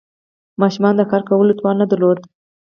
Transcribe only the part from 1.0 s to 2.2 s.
کار کولو توان نه درلود.